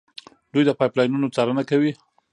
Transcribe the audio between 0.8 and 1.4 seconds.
لاینونو